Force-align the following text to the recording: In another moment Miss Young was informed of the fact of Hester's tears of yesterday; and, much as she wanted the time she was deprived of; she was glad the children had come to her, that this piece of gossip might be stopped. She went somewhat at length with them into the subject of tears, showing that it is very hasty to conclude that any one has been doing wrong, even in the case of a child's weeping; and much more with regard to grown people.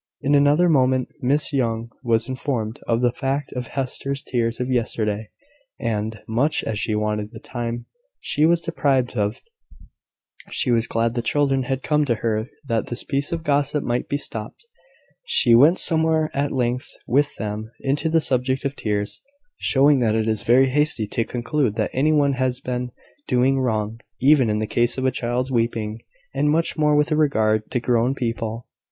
In 0.23 0.33
another 0.33 0.67
moment 0.67 1.09
Miss 1.21 1.53
Young 1.53 1.91
was 2.03 2.27
informed 2.27 2.79
of 2.87 3.03
the 3.03 3.11
fact 3.11 3.51
of 3.53 3.67
Hester's 3.67 4.23
tears 4.23 4.59
of 4.59 4.67
yesterday; 4.71 5.29
and, 5.79 6.23
much 6.27 6.63
as 6.63 6.79
she 6.79 6.95
wanted 6.95 7.29
the 7.31 7.39
time 7.39 7.85
she 8.19 8.47
was 8.47 8.61
deprived 8.61 9.15
of; 9.15 9.41
she 10.49 10.71
was 10.71 10.87
glad 10.87 11.13
the 11.13 11.21
children 11.21 11.61
had 11.65 11.83
come 11.83 12.03
to 12.05 12.15
her, 12.15 12.47
that 12.65 12.87
this 12.87 13.03
piece 13.03 13.31
of 13.31 13.43
gossip 13.43 13.83
might 13.83 14.09
be 14.09 14.17
stopped. 14.17 14.65
She 15.23 15.53
went 15.53 15.77
somewhat 15.77 16.31
at 16.33 16.51
length 16.51 16.89
with 17.05 17.35
them 17.35 17.69
into 17.81 18.09
the 18.09 18.21
subject 18.21 18.65
of 18.65 18.75
tears, 18.75 19.21
showing 19.57 19.99
that 19.99 20.15
it 20.15 20.27
is 20.27 20.41
very 20.41 20.69
hasty 20.71 21.05
to 21.09 21.23
conclude 21.23 21.75
that 21.75 21.91
any 21.93 22.11
one 22.11 22.33
has 22.33 22.59
been 22.59 22.89
doing 23.27 23.59
wrong, 23.59 23.99
even 24.19 24.49
in 24.49 24.57
the 24.57 24.65
case 24.65 24.97
of 24.97 25.05
a 25.05 25.11
child's 25.11 25.51
weeping; 25.51 25.99
and 26.33 26.49
much 26.49 26.75
more 26.75 26.95
with 26.95 27.11
regard 27.11 27.69
to 27.69 27.79
grown 27.79 28.15
people. 28.15 28.65